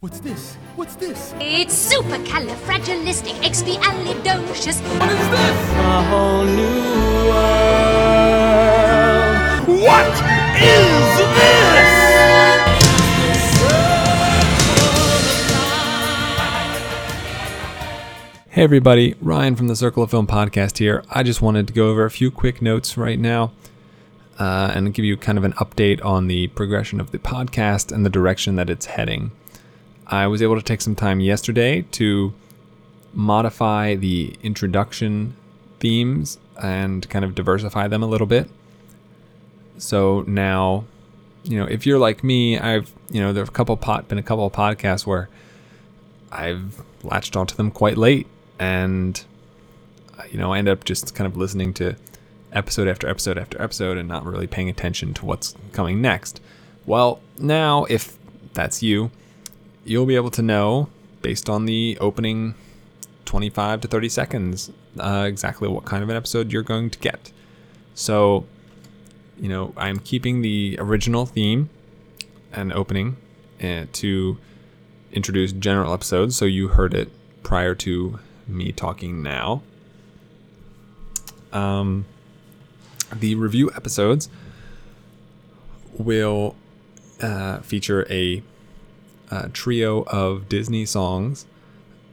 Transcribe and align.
What's 0.00 0.20
this? 0.20 0.54
What's 0.76 0.94
this? 0.94 1.34
It's 1.40 1.92
supercalifragilisticexpialidocious. 1.92 4.80
What 5.00 5.10
is 5.10 5.28
this? 5.28 5.72
a 5.74 6.02
whole 6.04 6.44
new 6.44 7.26
world. 7.26 7.38
What 9.82 10.06
is 10.54 11.18
this? 11.34 11.90
Hey 18.50 18.62
everybody, 18.62 19.16
Ryan 19.20 19.56
from 19.56 19.66
the 19.66 19.74
Circle 19.74 20.04
of 20.04 20.12
Film 20.12 20.28
podcast 20.28 20.78
here. 20.78 21.02
I 21.10 21.24
just 21.24 21.42
wanted 21.42 21.66
to 21.66 21.72
go 21.72 21.90
over 21.90 22.04
a 22.04 22.10
few 22.12 22.30
quick 22.30 22.62
notes 22.62 22.96
right 22.96 23.18
now 23.18 23.50
uh, 24.38 24.70
and 24.72 24.94
give 24.94 25.04
you 25.04 25.16
kind 25.16 25.38
of 25.38 25.42
an 25.42 25.54
update 25.54 26.04
on 26.04 26.28
the 26.28 26.46
progression 26.46 27.00
of 27.00 27.10
the 27.10 27.18
podcast 27.18 27.90
and 27.90 28.06
the 28.06 28.10
direction 28.10 28.54
that 28.54 28.70
it's 28.70 28.86
heading. 28.86 29.32
I 30.08 30.26
was 30.26 30.42
able 30.42 30.56
to 30.56 30.62
take 30.62 30.80
some 30.80 30.94
time 30.94 31.20
yesterday 31.20 31.82
to 31.92 32.32
modify 33.12 33.94
the 33.94 34.36
introduction 34.42 35.34
themes 35.80 36.38
and 36.62 37.08
kind 37.08 37.24
of 37.24 37.34
diversify 37.34 37.88
them 37.88 38.02
a 38.02 38.06
little 38.06 38.26
bit. 38.26 38.48
So 39.76 40.24
now, 40.26 40.84
you 41.44 41.58
know, 41.58 41.66
if 41.66 41.86
you're 41.86 41.98
like 41.98 42.24
me, 42.24 42.58
I've, 42.58 42.92
you 43.10 43.20
know, 43.20 43.32
there's 43.32 43.48
a 43.48 43.52
couple 43.52 43.76
pot 43.76 44.08
been 44.08 44.18
a 44.18 44.22
couple 44.22 44.46
of 44.46 44.52
podcasts 44.52 45.06
where 45.06 45.28
I've 46.32 46.82
latched 47.02 47.36
onto 47.36 47.54
them 47.54 47.70
quite 47.70 47.96
late 47.96 48.26
and 48.58 49.22
you 50.30 50.38
know, 50.38 50.52
I 50.52 50.58
end 50.58 50.68
up 50.68 50.84
just 50.84 51.14
kind 51.14 51.26
of 51.26 51.36
listening 51.36 51.72
to 51.74 51.96
episode 52.52 52.88
after 52.88 53.08
episode 53.08 53.38
after 53.38 53.60
episode 53.62 53.96
and 53.96 54.08
not 54.08 54.24
really 54.24 54.46
paying 54.46 54.68
attention 54.68 55.14
to 55.14 55.26
what's 55.26 55.54
coming 55.72 56.00
next. 56.00 56.40
Well, 56.86 57.20
now 57.38 57.84
if 57.84 58.18
that's 58.54 58.82
you, 58.82 59.10
you'll 59.88 60.06
be 60.06 60.16
able 60.16 60.30
to 60.30 60.42
know 60.42 60.88
based 61.22 61.48
on 61.48 61.64
the 61.64 61.96
opening 62.00 62.54
25 63.24 63.82
to 63.82 63.88
30 63.88 64.08
seconds 64.08 64.70
uh, 64.98 65.24
exactly 65.26 65.68
what 65.68 65.84
kind 65.84 66.02
of 66.02 66.08
an 66.08 66.16
episode 66.16 66.52
you're 66.52 66.62
going 66.62 66.90
to 66.90 66.98
get. 66.98 67.32
So, 67.94 68.46
you 69.38 69.48
know, 69.48 69.72
I'm 69.76 69.98
keeping 69.98 70.42
the 70.42 70.76
original 70.78 71.26
theme 71.26 71.68
and 72.52 72.72
opening 72.72 73.16
uh, 73.62 73.84
to 73.92 74.38
introduce 75.12 75.52
general 75.52 75.92
episodes, 75.92 76.36
so 76.36 76.44
you 76.44 76.68
heard 76.68 76.94
it 76.94 77.10
prior 77.42 77.74
to 77.74 78.18
me 78.46 78.72
talking 78.72 79.22
now. 79.22 79.62
Um, 81.52 82.04
the 83.14 83.34
review 83.34 83.70
episodes 83.74 84.28
will 85.92 86.56
uh, 87.20 87.60
feature 87.60 88.06
a, 88.10 88.42
uh 89.30 89.48
trio 89.52 90.02
of 90.04 90.48
Disney 90.48 90.86
songs. 90.86 91.46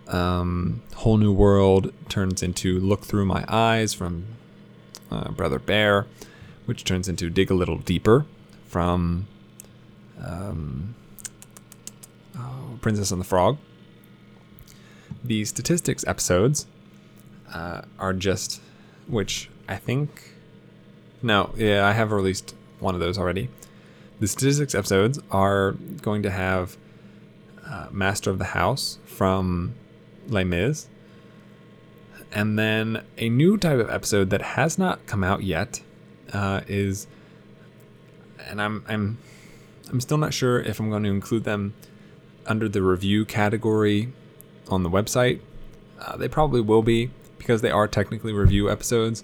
Um, 0.08 0.84
Whole 0.98 1.18
New 1.18 1.34
World 1.34 1.92
turns 2.10 2.44
into 2.44 2.80
Look 2.80 3.04
Through 3.04 3.26
My 3.26 3.44
Eyes 3.48 3.94
from 3.94 4.26
uh, 5.10 5.32
Brother 5.32 5.58
Bear, 5.58 6.06
which 6.66 6.84
turns 6.84 7.08
into 7.10 7.30
Dig 7.30 7.50
a 7.50 7.56
Little 7.56 7.78
Deeper 7.78 8.26
from 8.68 9.28
um, 10.24 10.94
oh, 12.38 12.78
Princess 12.82 13.12
and 13.12 13.20
the 13.20 13.26
Frog. 13.26 13.58
The 15.24 15.46
statistics 15.46 16.06
episodes 16.06 16.68
uh, 17.52 17.82
are 17.98 18.14
just, 18.14 18.62
which 19.08 19.50
I 19.68 19.78
think, 19.78 20.34
no, 21.24 21.52
yeah, 21.58 21.88
I 21.88 21.94
have 21.94 22.12
released 22.12 22.54
one 22.80 22.94
of 22.94 23.02
those 23.02 23.18
already. 23.18 23.50
The 24.20 24.28
statistics 24.28 24.76
episodes 24.76 25.20
are 25.32 25.72
going 26.02 26.22
to 26.24 26.30
have 26.30 26.78
uh, 27.70 27.88
Master 27.92 28.30
of 28.30 28.38
the 28.38 28.46
House 28.46 29.00
from 29.06 29.76
Les 30.28 30.44
Mis, 30.44 30.88
and 32.32 32.58
then 32.60 33.04
a 33.18 33.30
new 33.30 33.58
type 33.58 33.80
of 33.80 33.90
episode 33.90 34.30
that 34.30 34.42
has 34.42 34.78
not 34.78 35.06
come 35.06 35.24
out 35.24 35.44
yet 35.44 35.82
uh, 36.34 36.62
is, 36.68 37.08
and 38.48 38.62
I'm 38.62 38.84
I'm 38.88 39.18
I'm 39.90 40.02
still 40.02 40.18
not 40.18 40.34
sure 40.34 40.60
if 40.60 40.80
I'm 40.80 40.90
going 40.90 41.04
to 41.04 41.10
include 41.10 41.44
them 41.44 41.74
under 42.46 42.68
the 42.68 42.82
review 42.82 43.26
category 43.26 44.12
on 44.68 44.84
the 44.84 44.90
website. 44.90 45.40
Uh, 46.00 46.18
they 46.18 46.28
probably 46.28 46.62
will 46.62 46.82
be 46.82 47.12
because 47.38 47.62
they 47.62 47.72
are 47.72 47.88
technically 47.88 48.34
review 48.34 48.70
episodes, 48.70 49.24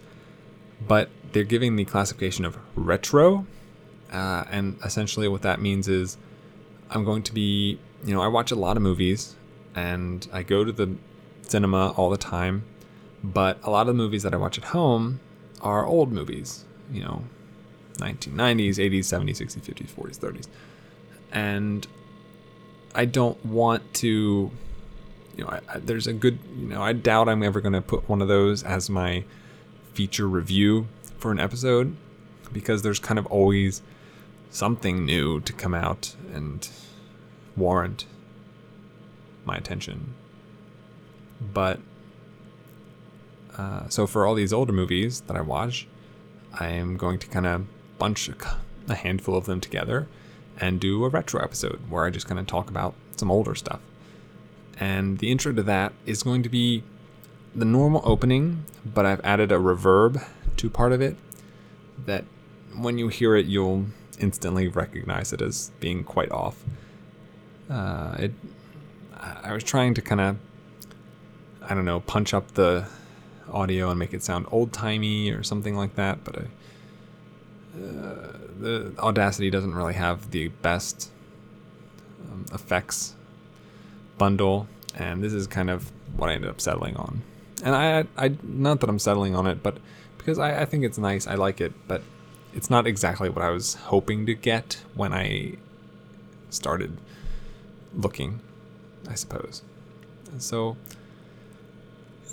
but 0.87 1.09
they're 1.31 1.43
giving 1.43 1.75
the 1.75 1.85
classification 1.85 2.45
of 2.45 2.57
retro. 2.75 3.45
Uh, 4.11 4.43
and 4.51 4.77
essentially, 4.83 5.27
what 5.27 5.41
that 5.41 5.61
means 5.61 5.87
is 5.87 6.17
I'm 6.91 7.05
going 7.05 7.23
to 7.23 7.33
be, 7.33 7.79
you 8.05 8.13
know, 8.13 8.21
I 8.21 8.27
watch 8.27 8.51
a 8.51 8.55
lot 8.55 8.77
of 8.77 8.83
movies 8.83 9.35
and 9.75 10.27
I 10.31 10.43
go 10.43 10.63
to 10.63 10.71
the 10.71 10.95
cinema 11.43 11.91
all 11.91 12.09
the 12.09 12.17
time, 12.17 12.63
but 13.23 13.59
a 13.63 13.69
lot 13.69 13.81
of 13.81 13.87
the 13.87 13.93
movies 13.93 14.23
that 14.23 14.33
I 14.33 14.37
watch 14.37 14.57
at 14.57 14.65
home 14.65 15.21
are 15.61 15.85
old 15.85 16.11
movies, 16.11 16.65
you 16.91 17.01
know, 17.01 17.23
1990s, 17.97 18.75
80s, 18.75 18.99
70s, 18.99 19.41
60s, 19.41 19.61
50s, 19.61 19.93
40s, 19.93 20.19
30s. 20.19 20.47
And 21.31 21.87
I 22.93 23.05
don't 23.05 23.43
want 23.45 23.93
to, 23.95 24.51
you 25.37 25.43
know, 25.43 25.49
I, 25.49 25.59
I, 25.69 25.79
there's 25.79 26.07
a 26.07 26.13
good, 26.13 26.39
you 26.57 26.67
know, 26.67 26.81
I 26.81 26.93
doubt 26.93 27.29
I'm 27.29 27.43
ever 27.43 27.61
going 27.61 27.73
to 27.73 27.81
put 27.81 28.09
one 28.09 28.21
of 28.21 28.27
those 28.27 28.63
as 28.63 28.89
my 28.89 29.23
feature 29.93 30.27
review 30.27 30.87
for 31.17 31.31
an 31.31 31.39
episode 31.39 31.95
because 32.51 32.81
there's 32.81 32.99
kind 32.99 33.17
of 33.17 33.25
always 33.27 33.81
something 34.51 35.05
new 35.05 35.39
to 35.41 35.53
come 35.53 35.73
out 35.73 36.15
and 36.33 36.69
warrant 37.55 38.05
my 39.45 39.55
attention. 39.55 40.13
But 41.41 41.79
uh, 43.57 43.89
so 43.89 44.05
for 44.05 44.25
all 44.25 44.35
these 44.35 44.53
older 44.53 44.73
movies 44.73 45.21
that 45.21 45.35
I 45.35 45.41
watch, 45.41 45.87
I 46.53 46.67
am 46.67 46.97
going 46.97 47.17
to 47.19 47.27
kind 47.27 47.47
of 47.47 47.65
bunch 47.97 48.29
a 48.87 48.95
handful 48.95 49.35
of 49.35 49.45
them 49.45 49.61
together 49.61 50.07
and 50.59 50.79
do 50.79 51.03
a 51.05 51.09
retro 51.09 51.41
episode 51.41 51.79
where 51.89 52.05
I 52.05 52.09
just 52.09 52.27
kind 52.27 52.39
of 52.39 52.45
talk 52.45 52.69
about 52.69 52.93
some 53.15 53.31
older 53.31 53.55
stuff. 53.55 53.79
And 54.79 55.19
the 55.19 55.31
intro 55.31 55.53
to 55.53 55.63
that 55.63 55.93
is 56.05 56.23
going 56.23 56.43
to 56.43 56.49
be 56.49 56.83
the 57.55 57.65
normal 57.65 58.01
opening, 58.03 58.65
but 58.85 59.05
I've 59.05 59.21
added 59.23 59.51
a 59.51 59.55
reverb 59.55 60.23
to 60.57 60.69
part 60.69 60.91
of 60.91 61.01
it 61.01 61.17
that 62.05 62.25
when 62.75 62.97
you 62.97 63.07
hear 63.07 63.35
it, 63.35 63.45
you'll 63.45 63.85
instantly 64.21 64.67
recognize 64.67 65.33
it 65.33 65.41
as 65.41 65.71
being 65.79 66.03
quite 66.03 66.31
off. 66.31 66.63
Uh, 67.69 68.15
it, 68.19 68.31
I 69.19 69.53
was 69.53 69.63
trying 69.63 69.93
to 69.95 70.01
kind 70.01 70.21
of, 70.21 70.37
I 71.61 71.73
don't 71.73 71.85
know, 71.85 71.99
punch 72.01 72.33
up 72.33 72.53
the 72.53 72.87
audio 73.51 73.89
and 73.89 73.99
make 73.99 74.13
it 74.13 74.23
sound 74.23 74.45
old 74.51 74.73
timey 74.73 75.31
or 75.31 75.43
something 75.43 75.75
like 75.75 75.95
that, 75.95 76.23
but 76.23 76.37
I, 76.37 76.41
uh, 77.79 78.37
the 78.59 78.93
Audacity 78.99 79.49
doesn't 79.49 79.73
really 79.73 79.93
have 79.93 80.31
the 80.31 80.49
best 80.49 81.09
um, 82.29 82.45
effects 82.53 83.15
bundle, 84.17 84.67
and 84.95 85.23
this 85.23 85.33
is 85.33 85.47
kind 85.47 85.69
of 85.69 85.91
what 86.15 86.29
I 86.29 86.33
ended 86.33 86.49
up 86.49 86.61
settling 86.61 86.95
on. 86.95 87.21
And 87.63 87.75
I, 87.75 88.05
I 88.17 88.35
not 88.43 88.79
that 88.81 88.89
I'm 88.89 88.99
settling 88.99 89.35
on 89.35 89.47
it, 89.47 89.63
but 89.63 89.77
because 90.17 90.39
I, 90.39 90.61
I 90.61 90.65
think 90.65 90.83
it's 90.83 90.97
nice, 90.97 91.27
I 91.27 91.35
like 91.35 91.61
it, 91.61 91.73
but 91.87 92.01
it's 92.53 92.69
not 92.69 92.87
exactly 92.87 93.29
what 93.29 93.43
I 93.43 93.49
was 93.49 93.75
hoping 93.75 94.25
to 94.25 94.33
get 94.33 94.81
when 94.93 95.13
I 95.13 95.53
started 96.49 96.97
looking, 97.95 98.41
I 99.09 99.15
suppose. 99.15 99.61
So, 100.37 100.77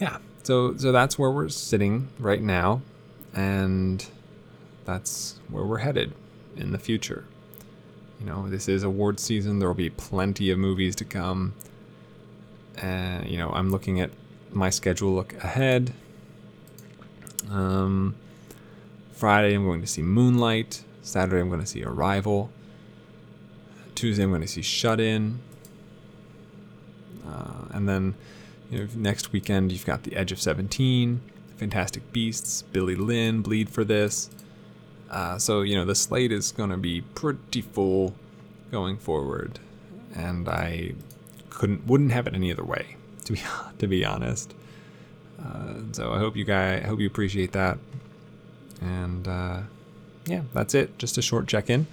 yeah, 0.01 0.19
so 0.43 0.77
so 0.77 0.93
that's 0.93 1.19
where 1.19 1.31
we're 1.31 1.49
sitting 1.49 2.09
right 2.19 2.43
now, 2.43 2.83
and 3.35 4.05
that's 4.85 5.39
where 5.51 5.65
we're 5.65 5.79
headed 5.79 6.13
in 6.57 6.73
the 6.73 6.79
future. 6.79 7.25
You 8.21 8.27
know, 8.27 8.49
this 8.49 8.69
is 8.69 8.83
award 8.83 9.21
season. 9.21 9.59
There 9.59 9.69
will 9.69 9.75
be 9.75 9.91
plenty 9.91 10.51
of 10.51 10.59
movies 10.59 10.97
to 10.97 11.05
come. 11.05 11.55
And 12.77 13.29
you 13.29 13.39
know, 13.39 13.51
I'm 13.51 13.71
looking 13.71 14.01
at 14.01 14.11
my 14.51 14.71
schedule 14.71 15.15
look 15.15 15.35
ahead. 15.43 15.93
Um, 17.51 18.15
Friday, 19.19 19.53
I'm 19.53 19.65
going 19.65 19.81
to 19.81 19.87
see 19.89 20.01
Moonlight. 20.01 20.85
Saturday, 21.03 21.41
I'm 21.41 21.49
going 21.49 21.61
to 21.61 21.67
see 21.67 21.83
Arrival. 21.83 22.53
Tuesday, 23.97 24.23
I'm 24.23 24.29
going 24.29 24.43
to 24.43 24.47
see 24.47 24.63
Shut 24.63 25.01
In. 25.01 25.41
Uh, 27.27 27.65
and 27.73 27.89
then, 27.89 28.15
you 28.71 28.79
know, 28.79 28.89
next 28.95 29.33
weekend, 29.33 29.73
you've 29.73 29.85
got 29.85 30.05
The 30.05 30.15
Edge 30.15 30.31
of 30.31 30.41
17, 30.41 31.21
Fantastic 31.57 32.13
Beasts, 32.13 32.63
Billy 32.63 32.95
Lynn, 32.95 33.43
Bleed 33.43 33.69
for 33.69 33.83
This. 33.83 34.31
Uh, 35.11 35.37
so, 35.37 35.63
you 35.63 35.75
know, 35.75 35.85
the 35.85 35.97
slate 35.97 36.31
is 36.31 36.53
going 36.53 36.71
to 36.71 36.77
be 36.77 37.01
pretty 37.01 37.63
full 37.63 38.15
going 38.71 38.99
forward. 38.99 39.59
And 40.15 40.49
I 40.49 40.93
couldn't, 41.51 41.89
wouldn't 41.89 42.13
have 42.13 42.29
it 42.29 42.35
any 42.35 42.53
other 42.53 42.65
way, 42.65 42.95
to 43.25 43.33
be, 43.33 43.43
to 43.79 43.89
be 43.89 44.05
honest. 44.05 44.55
Uh, 45.45 45.75
so 45.91 46.13
I 46.13 46.21
hope 46.21 46.37
you 46.37 46.45
guys, 46.45 46.85
I 46.85 46.87
hope 46.87 47.01
you 47.01 47.09
appreciate 47.09 47.51
that. 47.51 47.79
And 48.81 49.27
uh, 49.27 49.61
yeah, 50.27 50.43
that's 50.53 50.75
it. 50.75 50.99
Just 50.99 51.19
a 51.19 51.23
short 51.23 51.49
check-in, 51.49 51.87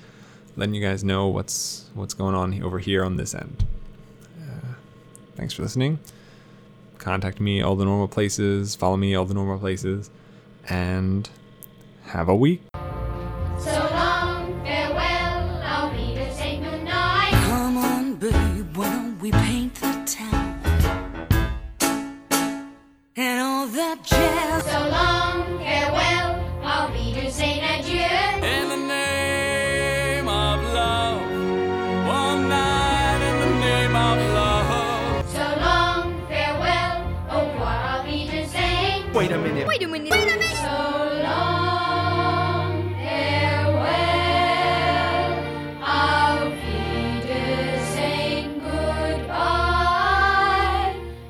letting 0.56 0.76
you 0.76 0.82
guys 0.82 1.04
know 1.04 1.28
what's 1.28 1.90
what's 1.94 2.14
going 2.14 2.36
on 2.36 2.62
over 2.62 2.80
here 2.80 3.04
on 3.04 3.18
this 3.18 3.34
end. 3.34 3.66
Uh, 4.42 4.74
Thanks 5.36 5.54
for 5.54 5.64
listening. 5.64 6.00
Contact 6.98 7.40
me 7.40 7.62
all 7.62 7.76
the 7.76 7.86
normal 7.86 8.08
places. 8.08 8.76
Follow 8.76 8.98
me 8.98 9.16
all 9.16 9.26
the 9.26 9.34
normal 9.34 9.60
places, 9.60 10.10
and 10.70 11.30
have 12.06 12.30
a 12.30 12.36
week. 12.36 12.62